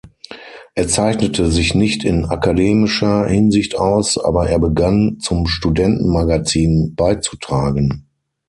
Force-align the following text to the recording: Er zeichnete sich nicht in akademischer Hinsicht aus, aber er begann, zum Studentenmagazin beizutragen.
Er 0.73 0.87
zeichnete 0.87 1.51
sich 1.51 1.75
nicht 1.75 2.03
in 2.03 2.25
akademischer 2.25 3.27
Hinsicht 3.27 3.77
aus, 3.77 4.17
aber 4.17 4.49
er 4.49 4.57
begann, 4.57 5.19
zum 5.19 5.45
Studentenmagazin 5.45 6.95
beizutragen. 6.95 8.07